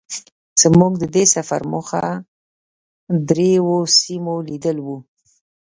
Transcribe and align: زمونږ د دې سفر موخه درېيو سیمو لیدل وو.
زمونږ 0.61 0.93
د 0.99 1.03
دې 1.15 1.23
سفر 1.35 1.61
موخه 1.71 2.03
درېيو 3.29 3.73
سیمو 3.99 4.35
لیدل 4.49 4.77
وو. 4.81 4.97